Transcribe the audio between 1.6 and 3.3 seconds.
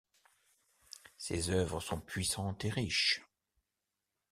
sont puissantes et riches.